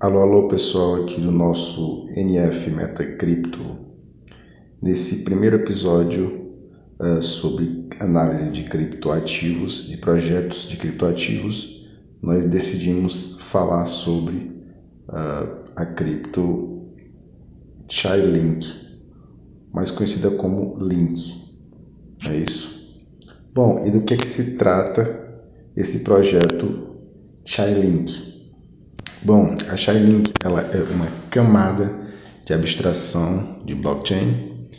Alô, 0.00 0.20
alô 0.20 0.48
pessoal 0.48 1.02
aqui 1.02 1.20
do 1.20 1.30
nosso 1.30 2.08
NF 2.16 2.70
Metacripto. 2.70 3.60
Nesse 4.80 5.24
primeiro 5.24 5.56
episódio 5.56 6.54
uh, 6.98 7.20
sobre 7.20 7.86
análise 8.00 8.50
de 8.50 8.64
criptoativos, 8.64 9.86
de 9.88 9.98
projetos 9.98 10.66
de 10.66 10.78
criptoativos, 10.78 11.86
nós 12.22 12.46
decidimos 12.46 13.42
falar 13.42 13.84
sobre 13.84 14.36
uh, 15.06 15.70
a 15.76 15.84
cripto 15.84 16.88
Chainlink, 17.86 18.66
mais 19.70 19.90
conhecida 19.90 20.30
como 20.30 20.82
Link. 20.82 21.30
É 22.26 22.36
isso? 22.36 23.04
Bom, 23.52 23.86
e 23.86 23.90
do 23.90 24.00
que, 24.00 24.16
que 24.16 24.26
se 24.26 24.56
trata 24.56 25.44
esse 25.76 26.04
projeto 26.04 26.96
Chainlink? 27.44 28.29
Bom, 29.22 29.54
a 29.68 29.76
Chainlink 29.76 30.32
ela 30.42 30.62
é 30.62 30.82
uma 30.94 31.06
camada 31.28 31.94
de 32.46 32.54
abstração 32.54 33.60
de 33.66 33.74
blockchain 33.74 34.70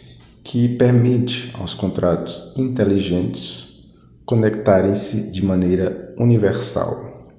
que 0.44 0.68
permite 0.68 1.52
aos 1.59 1.76
contratos 1.76 2.52
inteligentes 2.58 3.85
conectarem-se 4.26 5.32
de 5.32 5.46
maneira 5.46 6.16
universal. 6.18 7.30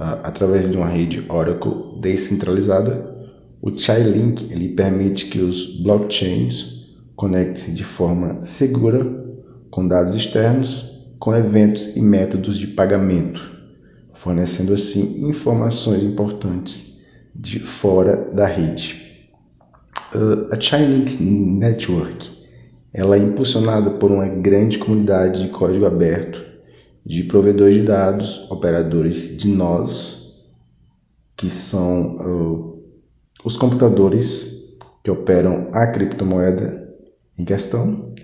Uh, 0.00 0.24
através 0.24 0.70
de 0.70 0.78
uma 0.78 0.88
rede 0.88 1.26
Oracle 1.28 2.00
descentralizada, 2.00 3.28
o 3.60 3.78
Chainlink 3.78 4.50
ele 4.50 4.70
permite 4.70 5.26
que 5.26 5.40
os 5.40 5.78
blockchains 5.82 6.86
conectem-se 7.14 7.74
de 7.74 7.84
forma 7.84 8.42
segura 8.42 9.04
com 9.70 9.86
dados 9.86 10.14
externos, 10.14 11.14
com 11.18 11.36
eventos 11.36 11.94
e 11.94 12.00
métodos 12.00 12.58
de 12.58 12.68
pagamento 12.68 13.53
fornecendo 14.24 14.72
assim 14.72 15.28
informações 15.28 16.02
importantes 16.02 17.04
de 17.34 17.58
fora 17.58 18.30
da 18.32 18.46
rede. 18.46 19.28
Uh, 20.14 20.48
a 20.50 20.58
Chainlink 20.58 21.22
Network 21.22 22.30
ela 22.94 23.16
é 23.16 23.18
impulsionada 23.18 23.90
por 23.90 24.10
uma 24.10 24.26
grande 24.26 24.78
comunidade 24.78 25.42
de 25.42 25.48
código 25.48 25.84
aberto 25.84 26.42
de 27.04 27.24
provedores 27.24 27.74
de 27.74 27.82
dados, 27.82 28.50
operadores 28.50 29.36
de 29.36 29.48
nós, 29.48 30.42
que 31.36 31.50
são 31.50 32.16
uh, 32.16 32.82
os 33.44 33.58
computadores 33.58 34.78
que 35.02 35.10
operam 35.10 35.68
a 35.70 35.86
criptomoeda 35.88 36.96
em 37.38 37.44
questão. 37.44 38.14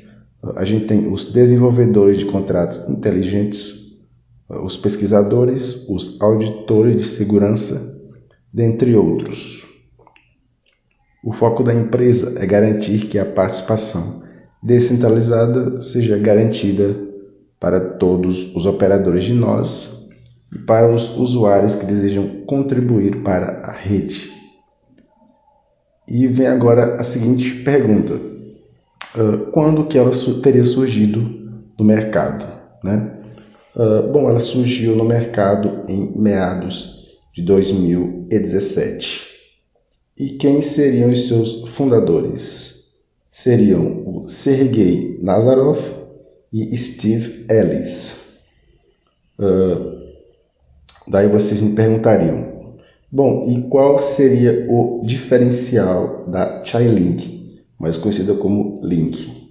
Uh, 0.43 0.57
a 0.57 0.65
gente 0.65 0.87
tem 0.87 1.13
os 1.13 1.31
desenvolvedores 1.31 2.17
de 2.17 2.25
contratos 2.25 2.89
inteligentes, 2.89 3.80
os 4.51 4.77
pesquisadores, 4.77 5.89
os 5.89 6.21
auditores 6.21 6.97
de 6.97 7.05
segurança, 7.05 8.01
dentre 8.53 8.97
outros. 8.97 9.65
O 11.23 11.33
foco 11.33 11.63
da 11.63 11.73
empresa 11.73 12.43
é 12.43 12.47
garantir 12.47 13.07
que 13.07 13.19
a 13.19 13.25
participação 13.25 14.23
descentralizada 14.63 15.81
seja 15.81 16.19
garantida 16.19 16.97
para 17.61 17.79
todos 17.81 18.55
os 18.57 18.67
operadores 18.67 19.25
de 19.25 19.35
nós 19.35 20.09
e 20.53 20.59
para 20.59 20.93
os 20.93 21.17
usuários 21.17 21.77
que 21.77 21.87
desejam 21.87 22.45
contribuir 22.47 23.23
para 23.23 23.61
a 23.63 23.71
rede. 23.71 24.33
E 26.09 26.27
vem 26.27 26.49
agora 26.49 26.97
a 26.97 27.05
seguinte 27.05 27.63
pergunta: 27.63 28.19
quando 29.53 29.87
que 29.87 29.97
ela 29.97 30.11
teria 30.43 30.65
surgido 30.65 31.21
no 31.79 31.85
mercado, 31.85 32.47
né? 32.83 33.20
Uh, 33.75 34.11
bom, 34.11 34.29
ela 34.29 34.41
surgiu 34.41 34.97
no 34.97 35.05
mercado 35.05 35.85
em 35.89 36.19
meados 36.19 37.09
de 37.33 37.43
2017. 37.43 39.29
E 40.19 40.31
quem 40.31 40.61
seriam 40.61 41.11
os 41.11 41.29
seus 41.29 41.69
fundadores? 41.69 43.01
Seriam 43.29 44.03
o 44.07 44.27
Sergei 44.27 45.19
Nazarov 45.23 45.79
e 46.53 46.77
Steve 46.77 47.47
Ellis. 47.49 48.41
Uh, 49.39 50.01
daí 51.07 51.29
vocês 51.29 51.63
me 51.63 51.75
perguntariam, 51.75 52.75
bom, 53.11 53.45
e 53.49 53.63
qual 53.69 54.01
seria 54.01 54.67
o 54.69 55.01
diferencial 55.05 56.27
da 56.27 56.63
Chainlink, 56.65 57.63
mais 57.79 57.97
conhecida 57.97 58.35
como 58.35 58.81
Link? 58.83 59.49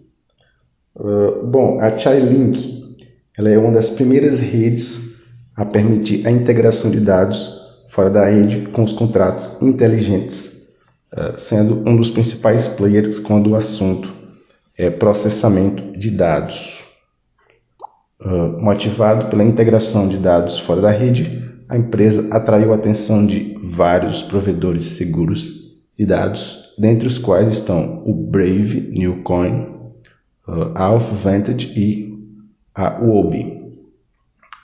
Uh, 0.94 1.47
bom, 1.47 1.79
a 1.79 1.97
Chainlink 1.97 2.78
ela 3.40 3.50
é 3.50 3.58
uma 3.58 3.72
das 3.72 3.90
primeiras 3.90 4.38
redes 4.38 5.24
a 5.56 5.64
permitir 5.64 6.28
a 6.28 6.30
integração 6.32 6.92
de 6.92 7.00
dados 7.00 7.58
fora 7.88 8.10
da 8.10 8.26
rede 8.26 8.68
com 8.68 8.84
os 8.84 8.92
contratos 8.92 9.62
inteligentes, 9.62 10.74
eh, 11.14 11.36
sendo 11.38 11.90
um 11.90 11.96
dos 11.96 12.10
principais 12.10 12.68
players 12.68 13.18
quando 13.18 13.52
o 13.52 13.56
assunto 13.56 14.10
é 14.78 14.90
processamento 14.90 15.98
de 15.98 16.12
dados. 16.12 16.82
Eh, 18.22 18.62
motivado 18.62 19.30
pela 19.30 19.46
integração 19.46 20.10
de 20.10 20.18
dados 20.18 20.60
fora 20.60 20.82
da 20.82 20.92
rede, 20.92 21.50
a 21.70 21.78
empresa 21.78 22.36
atraiu 22.36 22.74
a 22.74 22.76
atenção 22.76 23.26
de 23.26 23.58
vários 23.64 24.22
provedores 24.22 24.84
seguros 24.98 25.80
de 25.98 26.06
dados, 26.06 26.76
dentre 26.78 27.08
os 27.08 27.18
quais 27.18 27.48
estão 27.48 28.04
o 28.06 28.14
Brave, 28.14 28.90
Newcoin, 28.92 29.66
eh, 30.46 30.72
Alpha 30.76 31.16
Vantage 31.16 31.68
e 31.80 32.10
a 32.79 32.97
UOB. 33.03 33.35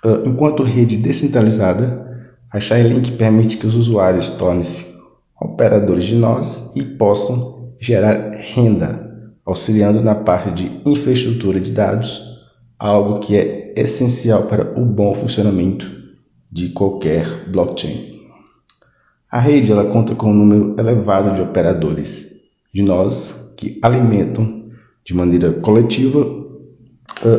Ah, 0.06 0.22
enquanto 0.26 0.64
rede 0.64 0.98
descentralizada, 0.98 2.32
a 2.50 2.62
Chainlink 2.62 3.12
permite 3.18 3.58
que 3.58 3.68
os 3.68 3.76
usuários 3.76 4.30
tornem-se 4.30 4.96
operadores 5.40 6.06
de 6.06 6.16
nós 6.16 6.74
e 6.78 6.82
possam 6.82 7.74
gerar 7.78 8.32
renda, 8.32 9.34
auxiliando 9.46 10.02
na 10.02 10.16
parte 10.16 10.52
de 10.52 10.90
infraestrutura 10.90 11.60
de 11.60 11.74
dados, 11.74 12.22
algo 12.80 13.20
que 13.20 13.36
é 13.36 13.74
essencial 13.76 14.44
para 14.44 14.80
o 14.80 14.86
bom 14.86 15.14
funcionamento 15.14 15.92
de 16.50 16.70
qualquer 16.70 17.50
blockchain. 17.50 18.16
A 19.30 19.40
rede 19.40 19.74
ela 19.74 19.92
conta 19.92 20.16
com 20.16 20.32
um 20.32 20.34
número 20.34 20.76
elevado 20.80 21.36
de 21.36 21.42
operadores 21.42 22.54
de 22.74 22.82
nós 22.82 23.54
que 23.58 23.78
alimentam 23.82 24.70
de 25.04 25.14
maneira 25.14 25.52
coletiva 25.52 26.45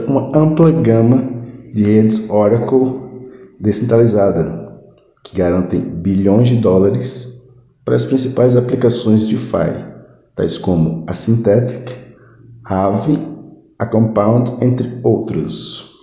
uma 0.08 0.36
ampla 0.36 0.70
gama 0.70 1.22
de 1.72 1.82
redes 1.84 2.30
Oracle 2.30 3.06
descentralizada, 3.60 4.80
que 5.22 5.36
garantem 5.36 5.80
bilhões 5.80 6.48
de 6.48 6.56
dólares 6.56 7.54
para 7.84 7.96
as 7.96 8.04
principais 8.04 8.56
aplicações 8.56 9.22
de 9.22 9.36
DeFi, 9.36 9.84
tais 10.34 10.58
como 10.58 11.04
a 11.06 11.14
Synthetic, 11.14 11.92
Aave, 12.64 13.18
a 13.78 13.86
Compound, 13.86 14.52
entre 14.60 15.00
outros. 15.02 15.94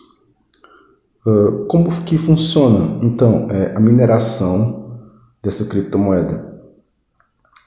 Uh, 1.26 1.66
como 1.68 1.90
que 2.04 2.18
funciona, 2.18 3.00
então, 3.02 3.48
é, 3.50 3.76
a 3.76 3.80
mineração 3.80 5.00
dessa 5.42 5.66
criptomoeda? 5.66 6.54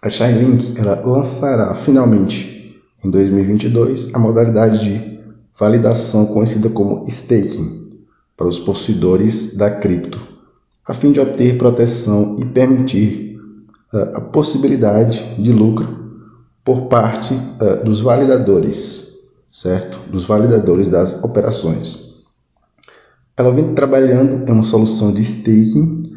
A 0.02 0.08
Chainlink 0.08 0.78
ela 0.78 1.00
lançará 1.04 1.74
finalmente 1.74 2.80
em 3.02 3.10
2022 3.10 4.14
a 4.14 4.18
modalidade 4.18 4.80
de 4.84 5.15
validação 5.58 6.26
conhecida 6.26 6.68
como 6.68 7.04
staking 7.08 8.04
para 8.36 8.46
os 8.46 8.58
possuidores 8.58 9.56
da 9.56 9.70
cripto, 9.70 10.20
a 10.86 10.92
fim 10.92 11.12
de 11.12 11.20
obter 11.20 11.56
proteção 11.56 12.38
e 12.38 12.44
permitir 12.44 13.40
uh, 13.92 14.16
a 14.16 14.20
possibilidade 14.20 15.24
de 15.38 15.52
lucro 15.52 15.88
por 16.62 16.82
parte 16.82 17.34
uh, 17.34 17.84
dos 17.84 18.00
validadores, 18.00 19.34
certo? 19.50 19.98
Dos 20.10 20.24
validadores 20.24 20.88
das 20.88 21.24
operações. 21.24 22.24
Ela 23.36 23.50
vem 23.50 23.74
trabalhando 23.74 24.48
em 24.48 24.52
uma 24.52 24.62
solução 24.62 25.12
de 25.12 25.22
staking 25.22 26.12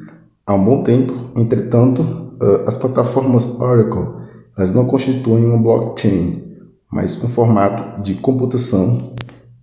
há 0.46 0.54
um 0.54 0.64
bom 0.64 0.84
tempo, 0.84 1.14
entretanto, 1.36 2.02
uh, 2.02 2.68
as 2.68 2.78
plataformas 2.78 3.60
Oracle 3.60 4.20
elas 4.58 4.74
não 4.74 4.86
constituem 4.86 5.46
uma 5.46 5.58
blockchain, 5.58 6.44
mas 6.92 7.24
um 7.24 7.30
formato 7.30 8.02
de 8.02 8.16
computação 8.16 9.16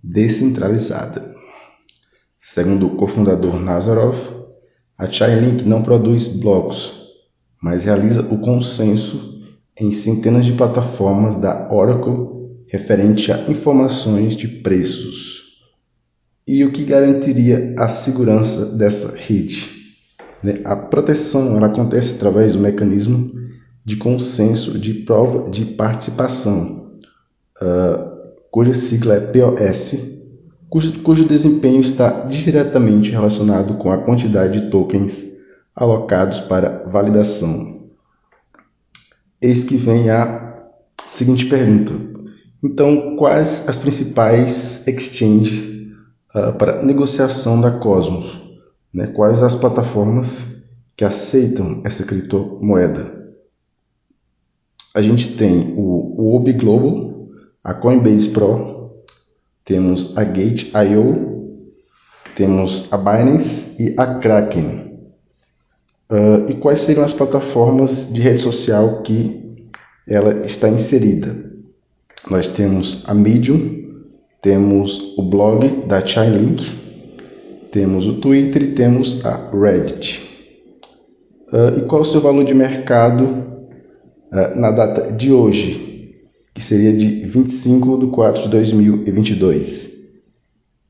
descentralizada. 0.03 1.35
Segundo 2.39 2.87
o 2.87 2.95
cofundador 2.95 3.59
Nazarov, 3.59 4.15
a 4.97 5.07
Chainlink 5.07 5.63
não 5.67 5.83
produz 5.83 6.27
blocos, 6.27 7.13
mas 7.61 7.85
realiza 7.85 8.21
o 8.21 8.39
consenso 8.39 9.41
em 9.79 9.91
centenas 9.91 10.45
de 10.45 10.53
plataformas 10.53 11.39
da 11.39 11.71
Oracle 11.71 12.37
referente 12.67 13.31
a 13.31 13.49
informações 13.49 14.35
de 14.35 14.47
preços. 14.47 15.61
E 16.47 16.63
o 16.63 16.71
que 16.71 16.83
garantiria 16.83 17.75
a 17.77 17.89
segurança 17.89 18.77
dessa 18.77 19.17
rede? 19.17 19.77
Né, 20.43 20.61
a 20.63 20.75
proteção 20.75 21.57
ela 21.57 21.67
acontece 21.67 22.15
através 22.15 22.53
do 22.53 22.59
mecanismo 22.59 23.31
de 23.83 23.97
consenso 23.97 24.77
de 24.77 24.93
prova 24.93 25.49
de 25.49 25.65
participação, 25.65 26.99
uh, 27.61 28.16
cuja 28.51 28.73
sigla 28.73 29.15
é 29.15 29.19
POS, 29.19 30.17
cujo, 30.69 31.01
cujo 31.01 31.25
desempenho 31.25 31.81
está 31.81 32.25
diretamente 32.25 33.11
relacionado 33.11 33.75
com 33.75 33.91
a 33.91 33.97
quantidade 33.97 34.61
de 34.61 34.69
tokens 34.69 35.37
alocados 35.75 36.39
para 36.39 36.83
validação. 36.87 37.89
Eis 39.41 39.63
que 39.63 39.77
vem 39.77 40.09
a 40.09 40.63
seguinte 41.05 41.45
pergunta: 41.45 41.93
então, 42.63 43.15
quais 43.15 43.69
as 43.69 43.77
principais 43.77 44.87
exchanges 44.87 45.93
uh, 46.35 46.57
para 46.57 46.83
negociação 46.83 47.61
da 47.61 47.71
Cosmos? 47.71 48.35
Né? 48.93 49.07
Quais 49.07 49.43
as 49.43 49.55
plataformas 49.55 50.69
que 50.95 51.05
aceitam 51.05 51.81
essa 51.85 52.05
criptomoeda? 52.05 53.15
A 54.95 55.01
gente 55.01 55.37
tem 55.37 55.75
o, 55.77 56.15
o 56.19 56.35
Obi 56.35 56.53
Global, 56.53 57.16
a 57.67 57.73
Coinbase 57.73 58.29
Pro, 58.29 59.03
temos 59.65 60.17
a 60.17 60.23
Gate.io, 60.23 61.61
temos 62.33 62.87
a 62.93 62.97
Binance 62.97 63.83
e 63.83 63.93
a 63.97 64.15
Kraken. 64.19 64.87
Uh, 66.09 66.49
e 66.49 66.53
quais 66.53 66.79
seriam 66.79 67.03
as 67.03 67.11
plataformas 67.11 68.13
de 68.13 68.21
rede 68.21 68.39
social 68.39 69.01
que 69.01 69.69
ela 70.07 70.45
está 70.45 70.69
inserida? 70.69 71.45
nós 72.29 72.49
temos 72.49 73.03
a 73.07 73.13
Medium, 73.13 73.85
temos 74.41 75.17
o 75.17 75.23
blog 75.23 75.85
da 75.87 76.05
Chainlink, 76.05 76.65
temos 77.71 78.05
o 78.07 78.19
Twitter 78.19 78.63
e 78.63 78.71
temos 78.71 79.25
a 79.25 79.49
Reddit. 79.51 80.25
Uh, 81.51 81.79
e 81.79 81.81
qual 81.83 82.01
é 82.01 82.05
o 82.05 82.07
seu 82.07 82.19
valor 82.19 82.43
de 82.43 82.53
mercado 82.53 83.23
uh, 83.25 84.59
na 84.59 84.71
data 84.71 85.11
de 85.13 85.31
hoje, 85.31 85.96
que 86.57 86.63
seria 86.63 86.91
de 86.91 87.23
25 87.23 87.99
de 87.99 88.07
4 88.07 88.41
de 88.41 88.49
2022? 88.49 89.95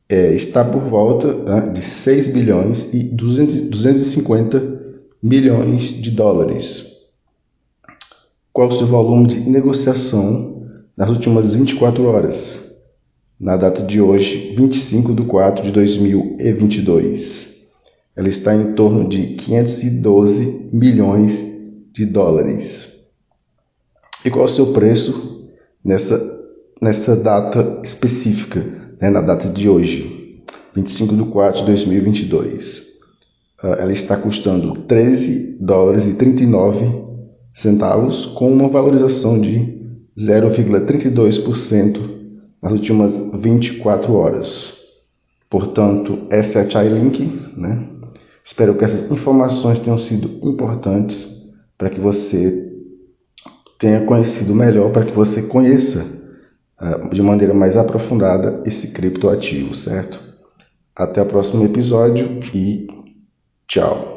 É, 0.07 0.33
está 0.33 0.63
por 0.63 0.83
volta 0.83 1.27
de 1.73 1.81
6 1.81 2.27
bilhões 2.29 2.93
e 2.93 3.03
200, 3.03 3.59
250 3.69 4.81
milhões 5.21 6.01
de 6.01 6.11
dólares. 6.11 6.85
Qual 8.53 8.69
o 8.69 8.71
seu 8.71 8.87
volume 8.87 9.27
de 9.27 9.41
negociação 9.41 10.65
nas 10.95 11.09
últimas 11.09 11.53
24 11.53 12.01
horas, 12.05 12.85
na 13.37 13.57
data 13.57 13.83
de 13.83 13.99
hoje, 13.99 14.55
25 14.55 15.13
de 15.13 15.23
4 15.23 15.65
de 15.65 15.73
2022. 15.73 17.57
Ela 18.15 18.29
está 18.29 18.55
em 18.55 18.71
torno 18.71 19.09
de 19.09 19.35
512 19.35 20.69
milhões 20.71 21.45
de 21.91 22.05
dólares. 22.05 23.09
E 24.23 24.29
qual 24.29 24.45
o 24.45 24.47
seu 24.47 24.67
preço 24.67 25.36
nessa, 25.87 26.21
nessa 26.81 27.15
data 27.15 27.79
específica, 27.81 28.59
né, 28.99 29.09
na 29.09 29.21
data 29.21 29.47
de 29.47 29.69
hoje, 29.69 30.43
25 30.75 31.15
de 31.15 31.23
4 31.23 31.61
de 31.61 31.67
2022? 31.67 32.87
Ah, 33.63 33.77
ela 33.79 33.93
está 33.93 34.17
custando 34.17 34.73
13 34.81 35.59
dólares 35.61 36.05
e 36.05 36.15
39 36.15 37.07
centavos, 37.53 38.25
com 38.25 38.51
uma 38.51 38.67
valorização 38.67 39.39
de 39.39 39.77
0,32% 40.15 41.99
nas 42.61 42.73
últimas 42.73 43.31
24 43.35 44.13
horas. 44.13 44.73
Portanto, 45.49 46.27
essa 46.29 46.59
é 46.59 46.63
a 46.63 46.69
Chailink, 46.69 47.23
né? 47.55 47.87
Espero 48.43 48.75
que 48.75 48.83
essas 48.83 49.09
informações 49.09 49.79
tenham 49.79 49.97
sido 49.97 50.45
importantes 50.47 51.53
para 51.77 51.89
que 51.89 51.99
você 51.99 52.66
tenha 53.77 54.05
conhecido 54.05 54.55
melhor, 54.55 54.91
para 54.91 55.05
que 55.05 55.11
você 55.11 55.43
conheça 55.43 56.33
uh, 56.81 57.09
de 57.13 57.21
maneira 57.21 57.53
mais 57.53 57.77
aprofundada 57.77 58.61
esse 58.65 58.91
criptoativo, 58.93 59.73
certo? 59.73 60.19
Até 60.95 61.21
o 61.21 61.25
próximo 61.25 61.63
episódio 61.63 62.39
e 62.53 62.87
tchau. 63.67 64.16